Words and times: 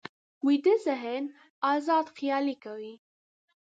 ویده 0.45 0.73
ذهن 0.85 1.23
ازاد 1.73 2.05
خیالي 2.17 2.55
کوي 2.63 2.93